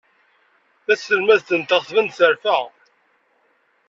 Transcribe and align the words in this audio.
Taselmadt-nteɣ 0.85 1.81
tban-d 1.87 2.11
terfa. 2.17 2.57